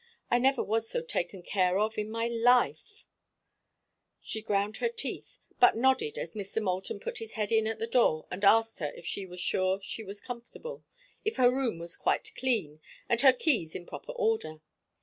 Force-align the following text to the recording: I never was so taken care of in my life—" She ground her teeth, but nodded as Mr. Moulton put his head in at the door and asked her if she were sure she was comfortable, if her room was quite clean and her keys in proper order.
I 0.31 0.39
never 0.39 0.63
was 0.63 0.89
so 0.89 1.03
taken 1.03 1.43
care 1.43 1.77
of 1.77 1.95
in 1.95 2.09
my 2.09 2.27
life—" 2.27 3.05
She 4.19 4.41
ground 4.41 4.77
her 4.77 4.89
teeth, 4.89 5.37
but 5.59 5.77
nodded 5.77 6.17
as 6.17 6.33
Mr. 6.33 6.59
Moulton 6.59 6.99
put 6.99 7.19
his 7.19 7.33
head 7.33 7.51
in 7.51 7.67
at 7.67 7.77
the 7.77 7.85
door 7.85 8.25
and 8.31 8.43
asked 8.43 8.79
her 8.79 8.91
if 8.95 9.05
she 9.05 9.27
were 9.27 9.37
sure 9.37 9.79
she 9.79 10.03
was 10.03 10.19
comfortable, 10.19 10.83
if 11.23 11.35
her 11.35 11.51
room 11.51 11.77
was 11.77 11.95
quite 11.95 12.31
clean 12.35 12.81
and 13.07 13.21
her 13.21 13.31
keys 13.31 13.75
in 13.75 13.85
proper 13.85 14.13
order. 14.13 14.61